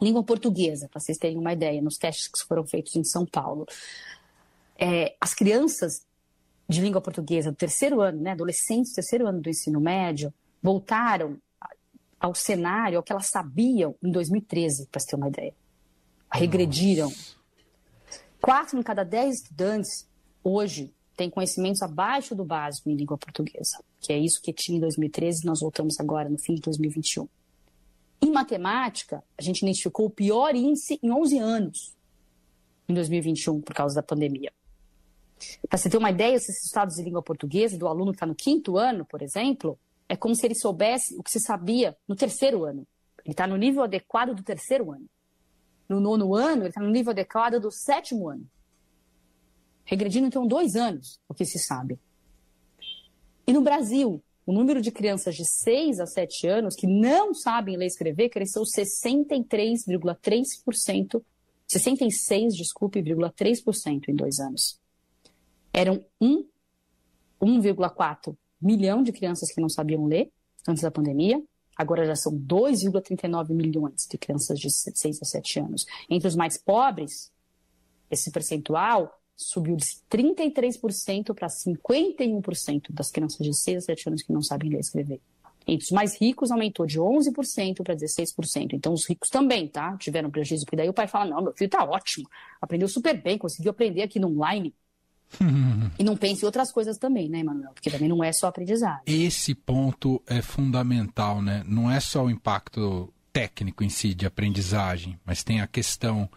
Língua 0.00 0.22
portuguesa, 0.22 0.88
para 0.88 1.00
vocês 1.00 1.18
terem 1.18 1.38
uma 1.38 1.54
ideia, 1.54 1.80
nos 1.82 1.96
testes 1.96 2.28
que 2.28 2.46
foram 2.46 2.64
feitos 2.66 2.94
em 2.94 3.02
São 3.02 3.26
Paulo. 3.26 3.66
É, 4.78 5.16
as 5.20 5.34
crianças 5.34 6.05
de 6.68 6.80
língua 6.80 7.00
portuguesa 7.00 7.50
do 7.50 7.56
terceiro 7.56 8.00
ano, 8.00 8.20
né, 8.20 8.32
adolescentes 8.32 8.92
do 8.92 8.96
terceiro 8.96 9.26
ano 9.26 9.40
do 9.40 9.48
ensino 9.48 9.80
médio, 9.80 10.32
voltaram 10.62 11.38
ao 12.18 12.34
cenário, 12.34 12.96
ao 12.96 13.02
que 13.02 13.12
elas 13.12 13.28
sabiam 13.28 13.94
em 14.02 14.10
2013, 14.10 14.86
para 14.86 15.00
você 15.00 15.06
ter 15.06 15.16
uma 15.16 15.28
ideia. 15.28 15.54
Regrediram. 16.32 17.08
Nossa. 17.08 17.36
Quatro 18.40 18.78
em 18.78 18.82
cada 18.82 19.04
dez 19.04 19.36
estudantes 19.36 20.08
hoje 20.42 20.92
têm 21.16 21.30
conhecimentos 21.30 21.82
abaixo 21.82 22.34
do 22.34 22.44
básico 22.44 22.90
em 22.90 22.94
língua 22.94 23.16
portuguesa, 23.16 23.82
que 24.00 24.12
é 24.12 24.18
isso 24.18 24.40
que 24.42 24.52
tinha 24.52 24.78
em 24.78 24.80
2013 24.80 25.42
e 25.42 25.46
nós 25.46 25.60
voltamos 25.60 25.98
agora 25.98 26.28
no 26.28 26.38
fim 26.38 26.54
de 26.54 26.60
2021. 26.60 27.28
Em 28.22 28.30
matemática, 28.30 29.22
a 29.36 29.42
gente 29.42 29.62
identificou 29.62 30.06
o 30.06 30.10
pior 30.10 30.54
índice 30.54 30.98
em 31.02 31.10
11 31.10 31.38
anos 31.38 31.96
em 32.88 32.94
2021 32.94 33.60
por 33.60 33.74
causa 33.74 33.94
da 33.94 34.02
pandemia. 34.02 34.52
Para 35.68 35.78
você 35.78 35.90
ter 35.90 35.98
uma 35.98 36.10
ideia, 36.10 36.34
esses 36.34 36.64
estados 36.64 36.96
de 36.96 37.02
língua 37.02 37.22
portuguesa 37.22 37.78
do 37.78 37.86
aluno 37.86 38.12
que 38.12 38.16
está 38.16 38.26
no 38.26 38.34
quinto 38.34 38.78
ano, 38.78 39.04
por 39.04 39.22
exemplo, 39.22 39.78
é 40.08 40.16
como 40.16 40.34
se 40.34 40.46
ele 40.46 40.54
soubesse 40.54 41.14
o 41.16 41.22
que 41.22 41.30
se 41.30 41.40
sabia 41.40 41.94
no 42.08 42.16
terceiro 42.16 42.64
ano. 42.64 42.86
Ele 43.24 43.32
está 43.32 43.46
no 43.46 43.56
nível 43.56 43.82
adequado 43.82 44.34
do 44.34 44.42
terceiro 44.42 44.90
ano. 44.92 45.04
No 45.88 46.00
nono 46.00 46.34
ano, 46.34 46.62
ele 46.62 46.68
está 46.68 46.80
no 46.80 46.90
nível 46.90 47.10
adequado 47.10 47.60
do 47.60 47.70
sétimo 47.70 48.28
ano. 48.28 48.48
Regredindo, 49.84 50.26
então, 50.26 50.46
dois 50.46 50.74
anos 50.74 51.20
o 51.28 51.34
que 51.34 51.44
se 51.44 51.58
sabe. 51.58 51.98
E 53.46 53.52
no 53.52 53.60
Brasil, 53.60 54.22
o 54.44 54.52
número 54.52 54.80
de 54.80 54.90
crianças 54.90 55.36
de 55.36 55.44
6 55.44 56.00
a 56.00 56.06
7 56.06 56.48
anos 56.48 56.74
que 56.74 56.86
não 56.86 57.34
sabem 57.34 57.76
ler 57.76 57.84
e 57.84 57.88
escrever 57.88 58.28
cresceu 58.28 58.62
63,3%, 58.62 61.22
66, 61.66 62.54
desculpe, 62.54 63.02
3% 63.02 64.08
em 64.08 64.14
dois 64.14 64.38
anos. 64.38 64.78
Eram 65.76 66.04
1,4 66.22 68.34
milhão 68.58 69.02
de 69.02 69.12
crianças 69.12 69.52
que 69.52 69.60
não 69.60 69.68
sabiam 69.68 70.06
ler 70.06 70.32
antes 70.66 70.82
da 70.82 70.90
pandemia. 70.90 71.38
Agora 71.76 72.06
já 72.06 72.16
são 72.16 72.32
2,39 72.32 73.50
milhões 73.50 74.06
de 74.10 74.16
crianças 74.16 74.58
de 74.58 74.70
6 74.70 75.20
a 75.20 75.24
7 75.26 75.60
anos. 75.60 75.84
Entre 76.08 76.26
os 76.26 76.34
mais 76.34 76.56
pobres, 76.56 77.30
esse 78.10 78.30
percentual 78.30 79.20
subiu 79.36 79.76
de 79.76 79.84
33% 80.10 81.34
para 81.34 81.48
51% 81.48 82.90
das 82.90 83.10
crianças 83.10 83.46
de 83.46 83.54
6 83.54 83.76
a 83.76 83.82
7 83.82 84.08
anos 84.08 84.22
que 84.22 84.32
não 84.32 84.40
sabem 84.40 84.70
ler 84.70 84.78
e 84.78 84.80
escrever. 84.80 85.20
Entre 85.66 85.84
os 85.84 85.90
mais 85.90 86.18
ricos, 86.18 86.50
aumentou 86.50 86.86
de 86.86 86.98
11% 86.98 87.82
para 87.82 87.94
16%. 87.94 88.72
Então, 88.72 88.94
os 88.94 89.06
ricos 89.06 89.28
também, 89.28 89.68
tá? 89.68 89.94
Tiveram 89.98 90.30
prejuízo. 90.30 90.64
Porque 90.64 90.76
daí 90.76 90.88
o 90.88 90.94
pai 90.94 91.06
fala: 91.06 91.28
não, 91.28 91.42
meu 91.42 91.52
filho 91.52 91.68
tá 91.68 91.84
ótimo, 91.84 92.26
aprendeu 92.62 92.88
super 92.88 93.20
bem, 93.20 93.36
conseguiu 93.36 93.72
aprender 93.72 94.00
aqui 94.00 94.18
no 94.18 94.28
online 94.28 94.74
e 95.98 96.04
não 96.04 96.16
pense 96.16 96.42
em 96.42 96.46
outras 96.46 96.72
coisas 96.72 96.98
também, 96.98 97.28
né, 97.28 97.40
Emanuel? 97.40 97.72
Porque 97.72 97.90
também 97.90 98.08
não 98.08 98.22
é 98.22 98.32
só 98.32 98.46
aprendizagem. 98.46 99.02
Esse 99.06 99.54
ponto 99.54 100.22
é 100.26 100.40
fundamental, 100.40 101.42
né? 101.42 101.62
Não 101.66 101.90
é 101.90 102.00
só 102.00 102.24
o 102.24 102.30
impacto 102.30 103.12
técnico 103.32 103.84
em 103.84 103.88
si 103.88 104.14
de 104.14 104.26
aprendizagem, 104.26 105.18
mas 105.24 105.44
tem 105.44 105.60
a 105.60 105.66
questão 105.66 106.28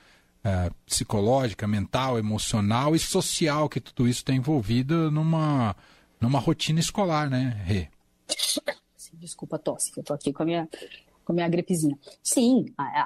é, 0.44 0.70
psicológica, 0.86 1.68
mental, 1.68 2.18
emocional 2.18 2.96
e 2.96 3.00
social 3.00 3.70
que 3.70 3.80
tudo 3.80 4.08
isso 4.08 4.20
está 4.20 4.34
envolvido 4.34 5.10
numa, 5.12 5.76
numa 6.20 6.40
rotina 6.40 6.80
escolar, 6.80 7.30
né, 7.30 7.62
Rê? 7.66 7.88
Desculpa 9.14 9.58
a 9.58 9.60
tosse, 9.60 9.92
que 9.92 10.00
eu 10.00 10.04
tô 10.04 10.14
aqui 10.14 10.32
com 10.32 10.44
a 10.44 10.46
minha, 10.46 10.70
com 11.26 11.34
a 11.34 11.36
minha 11.36 11.50
gripezinha. 11.50 11.98
Sim, 12.24 12.66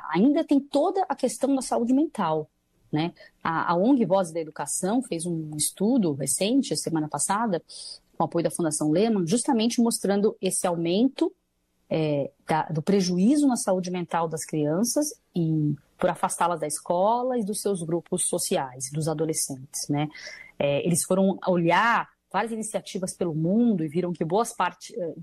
ainda 0.09 0.43
tem 0.43 0.59
toda 0.59 1.03
a 1.09 1.15
questão 1.15 1.55
da 1.55 1.61
saúde 1.61 1.93
mental. 1.93 2.49
Né? 2.93 3.11
A, 3.43 3.71
a 3.71 3.75
ONG 3.75 4.05
Vozes 4.05 4.31
da 4.31 4.39
Educação 4.39 5.01
fez 5.01 5.25
um 5.25 5.57
estudo 5.57 6.13
recente, 6.13 6.77
semana 6.77 7.09
passada, 7.09 7.59
com 8.15 8.23
apoio 8.23 8.43
da 8.43 8.51
Fundação 8.51 8.91
Lehman, 8.91 9.25
justamente 9.25 9.81
mostrando 9.81 10.37
esse 10.39 10.67
aumento 10.67 11.33
é, 11.89 12.29
da, 12.47 12.63
do 12.65 12.83
prejuízo 12.83 13.47
na 13.47 13.55
saúde 13.55 13.89
mental 13.89 14.27
das 14.27 14.45
crianças 14.45 15.19
e 15.35 15.75
por 15.97 16.09
afastá-las 16.09 16.59
da 16.59 16.67
escola 16.67 17.37
e 17.37 17.43
dos 17.43 17.61
seus 17.61 17.81
grupos 17.81 18.27
sociais, 18.27 18.91
dos 18.91 19.07
adolescentes, 19.07 19.89
né? 19.89 20.07
É, 20.59 20.85
eles 20.85 21.03
foram 21.03 21.39
olhar 21.47 22.07
várias 22.33 22.51
iniciativas 22.51 23.15
pelo 23.15 23.35
mundo 23.35 23.83
e 23.83 23.87
viram 23.87 24.11
que 24.11 24.25
boas 24.25 24.51
partes, 24.51 24.91
eh, 24.97 25.13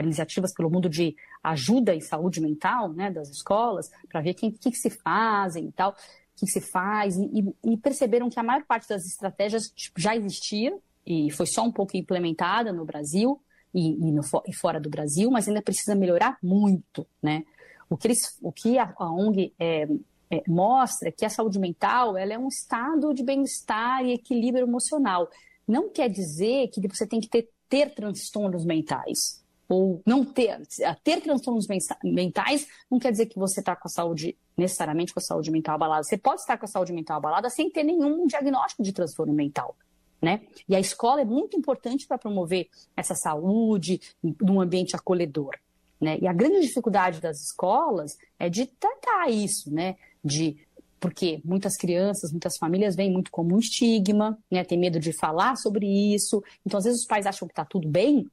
iniciativas 0.00 0.54
pelo 0.54 0.70
mundo 0.70 0.88
de 0.88 1.16
ajuda 1.42 1.92
em 1.92 2.00
saúde 2.00 2.40
mental, 2.40 2.92
né, 2.92 3.10
das 3.10 3.28
escolas, 3.28 3.90
para 4.08 4.20
ver 4.20 4.30
o 4.30 4.34
que, 4.34 4.52
que, 4.52 4.72
se 4.72 4.88
fazem 4.88 5.66
e 5.66 5.72
tal, 5.72 5.96
que, 6.36 6.46
se 6.46 6.60
faz, 6.60 7.16
e, 7.16 7.44
e, 7.64 7.76
perceberam 7.78 8.28
que 8.28 8.38
a 8.38 8.42
maior 8.42 8.64
parte 8.64 8.88
das 8.88 9.06
estratégias 9.06 9.70
tipo, 9.74 10.00
já 10.00 10.14
existia 10.14 10.76
e 11.04 11.30
foi 11.30 11.46
só 11.46 11.62
um 11.62 11.72
pouco 11.72 11.96
implementada 11.96 12.72
no 12.72 12.84
Brasil 12.84 13.40
e, 13.72 14.08
e, 14.08 14.12
no, 14.12 14.22
e 14.46 14.54
fora 14.54 14.80
do 14.80 14.90
Brasil, 14.90 15.30
mas 15.30 15.48
ainda 15.48 15.62
precisa 15.62 15.94
melhorar 15.94 16.38
muito, 16.42 17.06
né? 17.22 17.44
O 17.88 17.96
que, 17.96 18.08
eles, 18.08 18.36
o 18.42 18.52
que 18.52 18.78
a, 18.78 18.92
a 18.98 19.10
ONG 19.10 19.54
é, 19.58 19.88
é, 20.30 20.42
mostra 20.46 21.08
é 21.08 21.12
que 21.12 21.24
a 21.24 21.30
saúde 21.30 21.58
mental 21.58 22.16
ela 22.16 22.32
é 22.32 22.38
um 22.38 22.48
estado 22.48 23.14
de 23.14 23.22
bem-estar 23.22 24.04
e 24.04 24.12
equilíbrio 24.12 24.66
emocional 24.66 25.28
não 25.66 25.90
quer 25.90 26.08
dizer 26.08 26.68
que 26.68 26.86
você 26.86 27.06
tem 27.06 27.20
que 27.20 27.28
ter, 27.28 27.48
ter 27.68 27.94
transtornos 27.94 28.64
mentais. 28.64 29.44
Ou 29.68 30.00
não 30.06 30.24
ter. 30.24 30.60
Ter 31.02 31.20
transtornos 31.20 31.66
mentais 32.02 32.68
não 32.90 32.98
quer 32.98 33.10
dizer 33.10 33.26
que 33.26 33.38
você 33.38 33.60
está 33.60 33.74
com 33.74 33.88
a 33.88 33.90
saúde, 33.90 34.36
necessariamente 34.56 35.12
com 35.12 35.18
a 35.18 35.22
saúde 35.22 35.50
mental 35.50 35.74
abalada. 35.74 36.04
Você 36.04 36.16
pode 36.16 36.40
estar 36.40 36.56
com 36.56 36.64
a 36.64 36.68
saúde 36.68 36.92
mental 36.92 37.16
abalada 37.16 37.50
sem 37.50 37.70
ter 37.70 37.82
nenhum 37.82 38.26
diagnóstico 38.26 38.82
de 38.82 38.92
transtorno 38.92 39.32
mental. 39.32 39.76
Né? 40.22 40.42
E 40.68 40.74
a 40.74 40.80
escola 40.80 41.20
é 41.20 41.24
muito 41.24 41.56
importante 41.56 42.06
para 42.06 42.16
promover 42.16 42.68
essa 42.96 43.14
saúde 43.14 44.00
num 44.22 44.60
ambiente 44.60 44.96
acolhedor. 44.96 45.56
Né? 46.00 46.18
E 46.20 46.26
a 46.26 46.32
grande 46.32 46.60
dificuldade 46.60 47.20
das 47.20 47.40
escolas 47.40 48.16
é 48.38 48.48
de 48.48 48.66
tratar 48.66 49.30
isso, 49.30 49.72
né? 49.72 49.96
de 50.24 50.56
porque 50.98 51.40
muitas 51.44 51.76
crianças, 51.76 52.30
muitas 52.30 52.56
famílias 52.56 52.96
veem 52.96 53.12
muito 53.12 53.30
como 53.30 53.54
um 53.54 53.58
estigma, 53.58 54.38
né? 54.50 54.64
Tem 54.64 54.78
medo 54.78 54.98
de 54.98 55.12
falar 55.12 55.56
sobre 55.56 55.86
isso. 55.86 56.42
Então, 56.64 56.78
às 56.78 56.84
vezes, 56.84 57.00
os 57.00 57.06
pais 57.06 57.26
acham 57.26 57.46
que 57.46 57.52
está 57.52 57.64
tudo 57.64 57.86
bem 57.86 58.26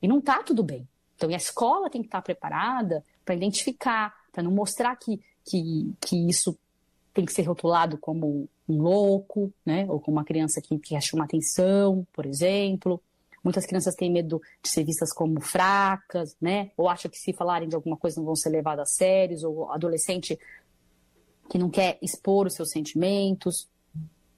e 0.00 0.08
não 0.08 0.18
está 0.18 0.42
tudo 0.42 0.62
bem. 0.62 0.86
Então, 1.16 1.28
a 1.30 1.36
escola 1.36 1.90
tem 1.90 2.00
que 2.00 2.08
estar 2.08 2.18
tá 2.18 2.22
preparada 2.22 3.04
para 3.24 3.34
identificar, 3.34 4.14
para 4.32 4.42
não 4.42 4.50
mostrar 4.50 4.94
que, 4.96 5.20
que, 5.44 5.92
que 6.00 6.28
isso 6.28 6.56
tem 7.12 7.24
que 7.24 7.32
ser 7.32 7.42
rotulado 7.42 7.98
como 7.98 8.48
um 8.68 8.82
louco, 8.82 9.52
né? 9.66 9.86
Ou 9.88 9.98
como 9.98 10.16
uma 10.16 10.24
criança 10.24 10.60
que, 10.60 10.78
que 10.78 10.90
quer 10.90 11.02
chamar 11.02 11.24
atenção, 11.24 12.06
por 12.12 12.24
exemplo. 12.24 13.02
Muitas 13.42 13.66
crianças 13.66 13.94
têm 13.94 14.10
medo 14.10 14.40
de 14.62 14.68
ser 14.68 14.84
vistas 14.84 15.12
como 15.12 15.40
fracas, 15.40 16.36
né? 16.40 16.70
Ou 16.76 16.88
acham 16.88 17.10
que 17.10 17.18
se 17.18 17.32
falarem 17.32 17.68
de 17.68 17.74
alguma 17.74 17.96
coisa 17.96 18.20
não 18.20 18.26
vão 18.26 18.36
ser 18.36 18.50
levadas 18.50 18.88
a 18.88 18.92
sérios, 18.92 19.42
ou 19.42 19.70
adolescente 19.72 20.38
que 21.50 21.58
não 21.58 21.70
quer 21.70 21.98
expor 22.00 22.46
os 22.46 22.54
seus 22.54 22.70
sentimentos. 22.70 23.68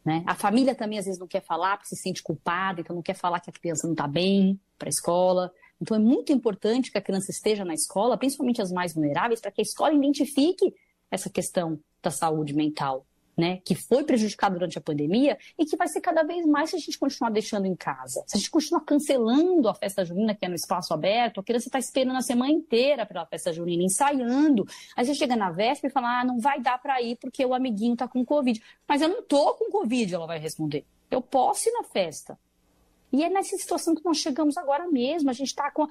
Né? 0.04 0.22
A 0.26 0.34
família 0.34 0.74
também 0.74 0.98
às 0.98 1.04
vezes 1.04 1.20
não 1.20 1.26
quer 1.26 1.42
falar 1.42 1.76
porque 1.76 1.94
se 1.94 2.02
sente 2.02 2.22
culpada, 2.22 2.80
então 2.80 2.96
não 2.96 3.02
quer 3.02 3.14
falar 3.14 3.40
que 3.40 3.50
a 3.50 3.52
criança 3.52 3.86
não 3.86 3.92
está 3.92 4.08
bem 4.08 4.58
para 4.78 4.88
a 4.88 4.90
escola. 4.90 5.52
Então 5.80 5.96
é 5.96 6.00
muito 6.00 6.32
importante 6.32 6.90
que 6.90 6.98
a 6.98 7.02
criança 7.02 7.30
esteja 7.30 7.64
na 7.64 7.74
escola, 7.74 8.16
principalmente 8.16 8.62
as 8.62 8.72
mais 8.72 8.94
vulneráveis, 8.94 9.40
para 9.40 9.50
que 9.50 9.60
a 9.60 9.62
escola 9.62 9.92
identifique 9.94 10.74
essa 11.10 11.28
questão 11.28 11.78
da 12.02 12.10
saúde 12.10 12.54
mental 12.54 13.04
né, 13.40 13.60
que 13.64 13.74
foi 13.74 14.04
prejudicado 14.04 14.54
durante 14.54 14.76
a 14.76 14.80
pandemia 14.82 15.38
e 15.58 15.64
que 15.64 15.76
vai 15.76 15.88
ser 15.88 16.02
cada 16.02 16.22
vez 16.22 16.44
mais 16.44 16.68
se 16.68 16.76
a 16.76 16.78
gente 16.78 16.98
continuar 16.98 17.30
deixando 17.30 17.66
em 17.66 17.74
casa. 17.74 18.22
Se 18.26 18.36
a 18.36 18.38
gente 18.38 18.50
continuar 18.50 18.82
cancelando 18.82 19.66
a 19.66 19.74
festa 19.74 20.04
junina, 20.04 20.34
que 20.34 20.44
é 20.44 20.48
no 20.48 20.54
espaço 20.54 20.92
aberto, 20.92 21.40
a 21.40 21.42
criança 21.42 21.68
está 21.68 21.78
esperando 21.78 22.18
a 22.18 22.20
semana 22.20 22.52
inteira 22.52 23.06
pela 23.06 23.24
festa 23.24 23.50
junina, 23.50 23.82
ensaiando. 23.82 24.66
Aí 24.94 25.06
você 25.06 25.14
chega 25.14 25.34
na 25.34 25.50
véspera 25.50 25.90
e 25.90 25.92
fala, 25.92 26.20
ah, 26.20 26.24
não 26.24 26.38
vai 26.38 26.60
dar 26.60 26.78
para 26.78 27.00
ir 27.00 27.16
porque 27.16 27.44
o 27.44 27.54
amiguinho 27.54 27.94
está 27.94 28.06
com 28.06 28.22
Covid. 28.24 28.62
Mas 28.86 29.00
eu 29.00 29.08
não 29.08 29.22
tô 29.22 29.54
com 29.54 29.70
Covid, 29.70 30.14
ela 30.14 30.26
vai 30.26 30.38
responder. 30.38 30.84
Eu 31.10 31.22
posso 31.22 31.68
ir 31.68 31.72
na 31.72 31.84
festa. 31.84 32.38
E 33.12 33.24
é 33.24 33.30
nessa 33.30 33.56
situação 33.56 33.94
que 33.94 34.04
nós 34.04 34.18
chegamos 34.18 34.56
agora 34.58 34.86
mesmo. 34.86 35.30
A 35.30 35.32
gente 35.32 35.48
está 35.48 35.70
com 35.70 35.88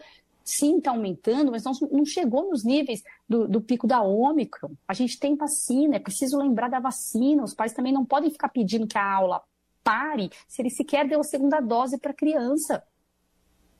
sim 0.49 0.79
está 0.79 0.91
aumentando, 0.91 1.51
mas 1.51 1.63
não, 1.63 2.05
chegou 2.05 2.49
nos 2.49 2.63
níveis 2.63 3.03
do, 3.27 3.47
do, 3.47 3.61
pico 3.61 3.85
da 3.85 4.01
Ômicron. 4.01 4.71
A 4.87 4.93
gente 4.93 5.19
tem 5.19 5.35
vacina, 5.35 5.95
é 5.95 5.99
preciso 5.99 6.37
lembrar 6.37 6.69
da 6.69 6.79
vacina. 6.79 7.43
Os 7.43 7.53
pais 7.53 7.71
também 7.71 7.93
não 7.93 8.03
podem 8.03 8.31
ficar 8.31 8.49
pedindo 8.49 8.87
que 8.87 8.97
a 8.97 9.13
aula 9.13 9.43
pare 9.83 10.29
se 10.47 10.61
ele 10.61 10.71
sequer 10.71 11.07
deu 11.07 11.19
a 11.19 11.23
segunda 11.23 11.59
dose 11.59 11.99
para 11.99 12.11
a 12.11 12.15
criança 12.15 12.83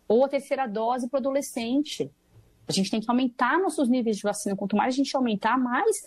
ou 0.07 0.23
a 0.23 0.29
terceira 0.29 0.67
dose 0.67 1.09
para 1.09 1.17
o 1.17 1.19
adolescente. 1.19 2.11
A 2.67 2.71
gente 2.71 2.91
tem 2.91 3.01
que 3.01 3.09
aumentar 3.09 3.59
nossos 3.59 3.89
níveis 3.89 4.17
de 4.17 4.23
vacina. 4.23 4.55
Quanto 4.55 4.75
mais 4.75 4.93
a 4.93 4.97
gente 4.97 5.15
aumentar, 5.15 5.57
mais, 5.57 6.05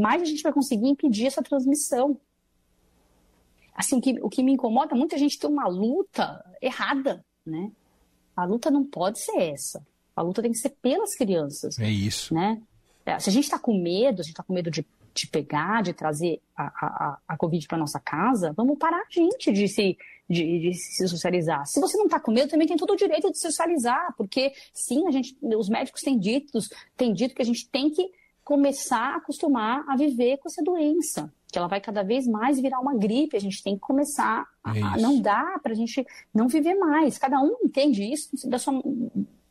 mais 0.00 0.22
a 0.22 0.24
gente 0.24 0.42
vai 0.42 0.52
conseguir 0.52 0.88
impedir 0.88 1.26
essa 1.26 1.42
transmissão. 1.42 2.18
Assim, 3.74 3.96
o 3.96 4.00
que, 4.00 4.18
o 4.22 4.30
que 4.30 4.42
me 4.42 4.52
incomoda, 4.52 4.94
muita 4.94 5.18
gente 5.18 5.38
tem 5.38 5.48
uma 5.48 5.68
luta 5.68 6.42
errada, 6.60 7.22
né? 7.44 7.70
A 8.36 8.44
luta 8.44 8.70
não 8.70 8.84
pode 8.84 9.20
ser 9.20 9.38
essa. 9.38 9.84
A 10.14 10.22
luta 10.22 10.42
tem 10.42 10.52
que 10.52 10.58
ser 10.58 10.70
pelas 10.82 11.14
crianças. 11.14 11.78
É 11.78 11.88
isso. 11.88 12.34
Né? 12.34 12.60
É, 13.04 13.18
se 13.18 13.30
a 13.30 13.32
gente 13.32 13.44
está 13.44 13.58
com 13.58 13.76
medo, 13.76 14.20
a 14.20 14.22
gente 14.22 14.32
está 14.32 14.42
com 14.42 14.52
medo 14.52 14.70
de, 14.70 14.86
de 15.14 15.26
pegar, 15.26 15.82
de 15.82 15.92
trazer 15.92 16.40
a, 16.56 16.64
a, 16.64 17.18
a 17.28 17.36
Covid 17.36 17.66
para 17.66 17.78
nossa 17.78 17.98
casa, 17.98 18.52
vamos 18.52 18.78
parar 18.78 18.98
a 18.98 19.10
gente 19.10 19.52
de 19.52 19.68
se, 19.68 19.96
de, 20.28 20.60
de 20.60 20.74
se 20.74 21.08
socializar. 21.08 21.66
Se 21.66 21.80
você 21.80 21.96
não 21.96 22.04
está 22.04 22.20
com 22.20 22.30
medo, 22.30 22.50
também 22.50 22.68
tem 22.68 22.76
todo 22.76 22.92
o 22.92 22.96
direito 22.96 23.30
de 23.30 23.38
socializar, 23.38 24.14
porque 24.16 24.52
sim, 24.72 25.06
a 25.06 25.10
gente, 25.10 25.36
os 25.42 25.68
médicos 25.68 26.02
têm 26.02 26.18
dito, 26.18 26.58
têm 26.96 27.12
dito 27.12 27.34
que 27.34 27.42
a 27.42 27.46
gente 27.46 27.68
tem 27.68 27.90
que 27.90 28.10
começar 28.44 29.14
a 29.14 29.16
acostumar 29.16 29.84
a 29.88 29.96
viver 29.96 30.38
com 30.38 30.48
essa 30.48 30.62
doença 30.62 31.32
que 31.52 31.58
ela 31.58 31.68
vai 31.68 31.82
cada 31.82 32.02
vez 32.02 32.26
mais 32.26 32.58
virar 32.58 32.80
uma 32.80 32.96
gripe. 32.96 33.36
A 33.36 33.40
gente 33.40 33.62
tem 33.62 33.74
que 33.74 33.80
começar 33.80 34.46
a, 34.64 34.76
é 34.76 34.80
não 35.00 35.20
dá 35.20 35.60
para 35.62 35.72
a 35.72 35.76
gente 35.76 36.04
não 36.34 36.48
viver 36.48 36.74
mais. 36.74 37.18
Cada 37.18 37.38
um 37.40 37.58
entende 37.62 38.02
isso 38.02 38.48
da, 38.48 38.58
sua, 38.58 38.82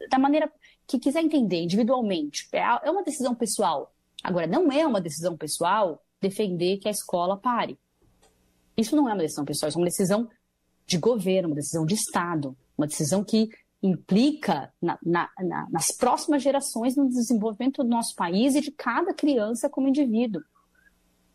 da 0.09 0.17
maneira 0.17 0.51
que 0.87 0.97
quiser 0.97 1.21
entender, 1.21 1.61
individualmente. 1.61 2.49
É, 2.51 2.59
é 2.59 2.89
uma 2.91 3.03
decisão 3.03 3.35
pessoal. 3.35 3.93
Agora, 4.23 4.47
não 4.47 4.71
é 4.71 4.85
uma 4.85 4.99
decisão 4.99 5.37
pessoal 5.37 6.03
defender 6.19 6.77
que 6.77 6.87
a 6.87 6.91
escola 6.91 7.37
pare. 7.37 7.77
Isso 8.75 8.95
não 8.95 9.07
é 9.07 9.13
uma 9.13 9.21
decisão 9.21 9.45
pessoal, 9.45 9.69
isso 9.69 9.77
é 9.77 9.81
uma 9.81 9.87
decisão 9.87 10.27
de 10.87 10.97
governo, 10.97 11.49
uma 11.49 11.55
decisão 11.55 11.85
de 11.85 11.93
Estado, 11.93 12.57
uma 12.75 12.87
decisão 12.87 13.23
que 13.23 13.49
implica 13.83 14.73
na, 14.81 14.97
na, 15.03 15.29
na, 15.39 15.67
nas 15.69 15.95
próximas 15.95 16.41
gerações 16.41 16.95
no 16.95 17.07
desenvolvimento 17.07 17.83
do 17.83 17.89
nosso 17.89 18.15
país 18.15 18.55
e 18.55 18.61
de 18.61 18.71
cada 18.71 19.13
criança 19.13 19.69
como 19.69 19.87
indivíduo 19.87 20.41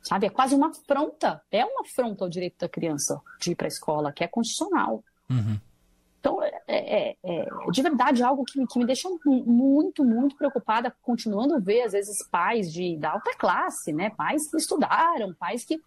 sabe? 0.06 0.26
É 0.26 0.30
quase 0.30 0.54
uma 0.54 0.68
afronta, 0.68 1.42
é 1.50 1.64
uma 1.64 1.80
afronta 1.80 2.24
ao 2.24 2.30
direito 2.30 2.58
da 2.60 2.68
criança 2.68 3.20
de 3.40 3.50
ir 3.50 3.54
para 3.56 3.66
a 3.66 3.68
escola, 3.68 4.12
que 4.12 4.22
é 4.22 4.28
constitucional. 4.28 5.02
Uhum. 5.28 5.58
Então, 6.20 6.42
é, 6.42 6.62
é, 6.68 7.16
é, 7.22 7.46
de 7.70 7.82
verdade 7.82 8.22
algo 8.22 8.44
que, 8.44 8.64
que, 8.66 8.78
me 8.78 8.86
deixa 8.86 9.08
muito, 9.24 10.04
muito 10.04 10.36
preocupada, 10.36 10.94
continuando 11.02 11.54
a 11.54 11.58
ver, 11.58 11.82
às 11.82 11.92
vezes, 11.92 12.24
pais 12.28 12.72
de, 12.72 12.96
da 12.96 13.12
alta 13.12 13.32
classe, 13.36 13.92
né? 13.92 14.10
Pais 14.10 14.48
que 14.48 14.56
estudaram, 14.56 15.34
pais 15.34 15.64
que 15.64 15.80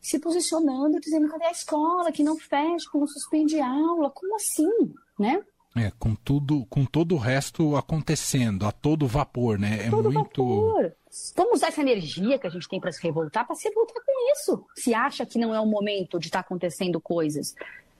se 0.00 0.18
posicionando, 0.18 1.00
dizendo 1.00 1.28
cadê 1.28 1.46
a 1.46 1.50
escola, 1.50 2.12
que 2.12 2.22
não 2.22 2.36
fecha, 2.36 2.88
que 2.90 2.98
não 2.98 3.06
suspende 3.06 3.60
aula, 3.60 4.10
como 4.10 4.36
assim, 4.36 4.94
né? 5.18 5.42
É, 5.76 5.92
com 5.98 6.14
tudo, 6.14 6.64
com 6.66 6.86
todo 6.86 7.14
o 7.14 7.18
resto 7.18 7.76
acontecendo, 7.76 8.66
a 8.66 8.72
todo 8.72 9.06
vapor, 9.06 9.58
né? 9.58 9.86
É 9.86 9.90
todo 9.90 10.10
muito. 10.10 10.42
Vapor. 10.42 10.92
Vamos 11.36 11.56
usar 11.56 11.68
essa 11.68 11.82
energia 11.82 12.38
que 12.38 12.46
a 12.46 12.50
gente 12.50 12.66
tem 12.66 12.80
para 12.80 12.90
se 12.90 13.02
revoltar 13.02 13.46
para 13.46 13.54
se 13.54 13.68
revoltar 13.68 14.02
com 14.04 14.32
isso. 14.32 14.64
Se 14.74 14.94
acha 14.94 15.26
que 15.26 15.38
não 15.38 15.54
é 15.54 15.60
o 15.60 15.66
momento 15.66 16.18
de 16.18 16.28
estar 16.28 16.42
tá 16.42 16.46
acontecendo 16.46 16.98
coisas. 16.98 17.54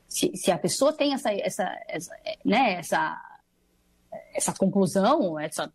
Se, 0.09 0.35
se, 0.35 0.51
a 0.51 0.57
pessoa 0.57 0.93
tem 0.93 1.13
essa, 1.13 1.31
essa, 1.33 1.79
essa, 1.87 2.17
né, 2.43 2.75
essa, 2.79 3.21
essa 4.35 4.55
conclusão, 4.55 5.39
essa, 5.39 5.71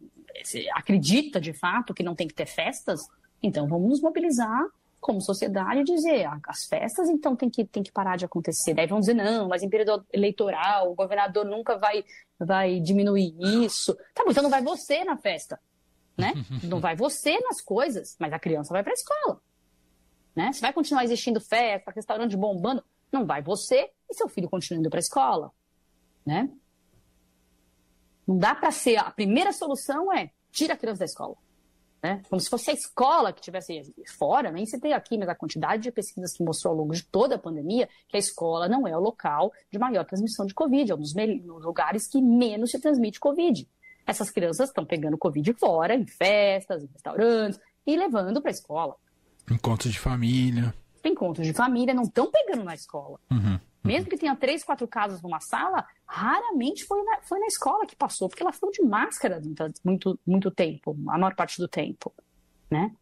acredita 0.74 1.40
de 1.40 1.54
fato 1.54 1.94
que 1.94 2.02
não 2.02 2.16
tem 2.16 2.28
que 2.28 2.34
ter 2.34 2.48
festas, 2.48 3.02
então 3.44 3.68
vamos 3.68 3.90
nos 3.90 4.02
mobilizar 4.02 4.66
como 5.02 5.20
sociedade 5.20 5.84
dizer, 5.84 6.26
ah, 6.26 6.40
as 6.48 6.66
festas 6.66 7.10
então 7.10 7.36
tem 7.36 7.50
que, 7.50 7.66
tem 7.66 7.82
que 7.82 7.92
parar 7.92 8.16
de 8.16 8.24
acontecer. 8.24 8.76
Daí 8.76 8.86
vão 8.86 9.00
dizer, 9.00 9.16
não, 9.16 9.50
mas 9.50 9.64
em 9.64 9.70
período 9.70 10.06
eleitoral, 10.14 10.92
o 10.92 10.96
governador 10.96 11.44
nunca 11.44 11.78
vai, 11.78 12.06
vai 12.40 12.80
diminuir 12.80 13.36
isso. 13.66 13.96
Tá 14.14 14.24
bom, 14.24 14.32
então 14.32 14.44
não 14.44 14.50
vai 14.50 14.62
você 14.62 15.04
na 15.04 15.18
festa, 15.18 15.60
né? 16.16 16.34
Não 16.64 16.80
vai 16.80 16.96
você 16.96 17.40
nas 17.40 17.62
coisas, 17.62 18.16
mas 18.20 18.32
a 18.32 18.38
criança 18.38 18.72
vai 18.72 18.84
para 18.84 18.92
a 18.92 18.94
escola. 18.94 19.42
Né? 20.36 20.54
Se 20.54 20.62
vai 20.62 20.72
continuar 20.72 21.04
existindo 21.04 21.42
festa, 21.42 21.92
restaurante 21.92 22.38
bombando, 22.38 22.84
não 23.12 23.26
vai 23.26 23.42
você 23.42 23.90
e 24.10 24.14
seu 24.14 24.30
filho 24.30 24.50
continuando 24.50 24.90
para 24.90 25.00
a 25.00 25.02
escola, 25.02 25.52
né? 26.26 26.50
Não 28.26 28.38
dá 28.38 28.56
para 28.56 28.72
ser 28.72 28.98
a 28.98 29.12
primeira 29.12 29.52
solução 29.52 30.14
é 30.14 30.32
tira 30.52 30.74
a 30.74 30.78
criança 30.78 31.00
da 31.00 31.06
escola. 31.06 31.36
Né? 32.04 32.22
Como 32.28 32.40
se 32.40 32.50
fosse 32.50 32.72
a 32.72 32.74
escola 32.74 33.32
que 33.32 33.42
tivesse 33.42 33.94
fora, 34.18 34.52
nem 34.52 34.66
citei 34.66 34.92
aqui, 34.92 35.18
mas 35.18 35.30
a 35.30 35.36
quantidade 35.36 35.84
de 35.84 35.92
pesquisas 35.92 36.34
que 36.36 36.44
mostrou 36.44 36.72
ao 36.72 36.80
longo 36.80 36.94
de 36.94 37.04
toda 37.04 37.36
a 37.36 37.40
pandemia 37.40 37.88
que 38.08 38.18
a 38.18 38.20
escola 38.20 38.68
não 38.68 38.88
é 38.88 38.98
o 38.98 39.00
local 39.00 39.52
de 39.72 39.78
maior 39.78 40.04
transmissão 40.04 40.46
de 40.46 40.54
Covid, 40.54 40.92
é 40.92 40.96
um 40.96 41.00
dos 41.00 41.14
lugares 41.64 42.08
que 42.08 42.20
menos 42.20 42.72
se 42.72 42.80
transmite 42.80 43.20
Covid. 43.20 43.68
Essas 44.08 44.32
crianças 44.32 44.70
estão 44.70 44.84
pegando 44.84 45.18
Covid 45.18 45.54
fora, 45.54 45.94
em 45.94 46.08
festas, 46.08 46.84
em 46.84 46.88
restaurantes, 46.88 47.60
e 47.86 47.96
levando 47.96 48.42
para 48.42 48.50
a 48.50 48.54
escola. 48.54 48.96
Encontros 49.50 49.94
de 49.94 50.00
família. 50.00 50.74
Encontros 51.04 51.46
de 51.46 51.54
família 51.54 51.94
não 51.94 52.04
estão 52.04 52.32
pegando 52.32 52.64
na 52.64 52.74
escola. 52.74 53.20
Uhum. 53.30 53.60
Mesmo 53.84 54.10
que 54.10 54.18
tenha 54.18 54.36
três, 54.36 54.64
quatro 54.64 54.88
casos 54.88 55.22
numa 55.22 55.40
sala, 55.40 55.86
raramente 56.06 56.86
foi 56.86 57.02
na, 57.04 57.22
foi 57.24 57.40
na 57.40 57.48
escola 57.48 57.86
que 57.86 57.96
passou, 57.96 58.30
porque 58.30 58.44
elas 58.44 58.56
estão 58.56 58.70
de 58.70 58.84
máscara 58.84 59.42
muito, 59.84 60.20
muito 60.26 60.52
tempo, 60.52 60.96
a 61.10 61.18
maior 61.18 61.36
parte 61.36 61.58
do 61.58 61.68
tempo, 61.68 62.14
né? 62.70 62.96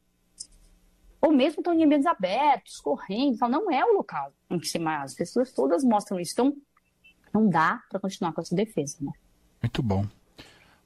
Ou 1.21 1.33
mesmo 1.33 1.59
estão 1.59 1.73
em 1.73 1.83
ambientes 1.83 2.05
abertos, 2.05 2.79
correndo, 2.79 3.35
então 3.35 3.49
não 3.49 3.69
é 3.69 3.83
o 3.83 3.93
local 3.93 4.33
em 4.49 4.57
que 4.57 4.67
se 4.67 4.77
As 4.77 5.13
pessoas 5.13 5.51
todas 5.51 5.83
mostram 5.83 6.17
isso. 6.17 6.31
Então, 6.31 6.55
não 7.33 7.49
dá 7.49 7.83
para 7.89 7.99
continuar 7.99 8.31
com 8.31 8.41
essa 8.41 8.55
defesa, 8.55 8.97
né? 9.01 9.11
Muito 9.61 9.83
bom. 9.83 10.05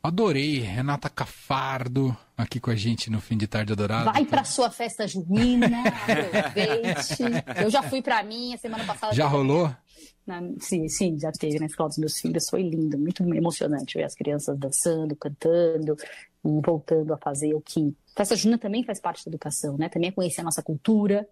Adorei, 0.06 0.60
Renata 0.60 1.10
Cafardo 1.10 2.14
aqui 2.36 2.60
com 2.60 2.70
a 2.70 2.76
gente 2.76 3.10
no 3.10 3.22
fim 3.22 3.38
de 3.38 3.48
tarde 3.48 3.72
adorado. 3.72 4.12
Vai 4.12 4.26
para 4.26 4.44
sua 4.44 4.70
festa 4.70 5.08
junina, 5.08 5.82
aproveite. 5.88 7.24
Eu 7.64 7.70
já 7.70 7.82
fui 7.82 8.02
para 8.02 8.22
minha 8.22 8.58
semana 8.58 8.84
passada. 8.84 9.14
Já 9.14 9.26
rolou? 9.28 9.74
Na, 10.28 10.42
sim, 10.60 10.90
sim, 10.90 11.18
já 11.18 11.32
teve 11.32 11.58
na 11.58 11.68
escola 11.68 11.88
dos 11.88 11.98
meus 12.00 12.20
filhos. 12.20 12.50
Foi 12.50 12.62
lindo, 12.64 12.98
muito 12.98 13.24
emocionante 13.34 13.98
ver 13.98 14.04
as 14.04 14.14
crianças 14.14 14.60
dançando, 14.60 15.16
cantando 15.16 15.96
e 16.44 16.62
voltando 16.62 17.14
a 17.14 17.18
fazer 17.18 17.54
o 17.54 17.62
que. 17.62 17.96
Festa 18.14 18.36
junina 18.36 18.58
também 18.58 18.84
faz 18.84 19.00
parte 19.00 19.24
da 19.24 19.30
educação, 19.30 19.78
né? 19.78 19.88
Também 19.88 20.10
é 20.10 20.12
conhecer 20.12 20.42
a 20.42 20.44
nossa 20.44 20.62
cultura, 20.62 21.26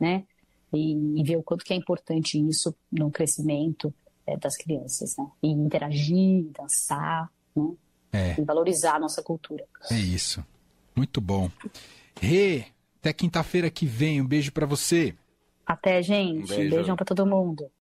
né? 0.00 0.24
E, 0.72 1.20
e 1.20 1.22
ver 1.22 1.36
o 1.36 1.42
quanto 1.42 1.62
que 1.62 1.74
é 1.74 1.76
importante 1.76 2.38
isso 2.38 2.74
no 2.90 3.10
crescimento 3.10 3.92
é, 4.26 4.34
das 4.38 4.56
crianças, 4.56 5.14
né? 5.18 5.26
E 5.42 5.48
interagir, 5.48 6.46
dançar, 6.58 7.30
né? 7.54 7.74
É. 8.14 8.40
E 8.40 8.44
valorizar 8.44 8.94
a 8.94 8.98
nossa 9.00 9.22
cultura. 9.22 9.64
É 9.90 9.96
isso. 9.96 10.44
Muito 10.94 11.20
bom. 11.20 11.50
Rê, 12.20 12.66
até 13.00 13.12
quinta-feira 13.12 13.68
que 13.68 13.86
vem. 13.86 14.20
Um 14.20 14.26
beijo 14.26 14.52
para 14.52 14.66
você. 14.66 15.14
Até, 15.66 16.00
gente. 16.00 16.44
Um, 16.44 16.56
beijo. 16.56 16.74
um 16.74 16.76
beijão 16.76 16.96
para 16.96 17.04
todo 17.04 17.26
mundo. 17.26 17.68